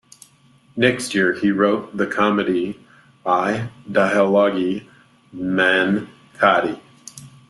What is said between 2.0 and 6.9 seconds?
comedy "I dialoghi mancati".